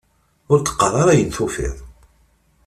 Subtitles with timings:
[0.51, 1.77] Ur d-qqar ara ayen tufiḍ!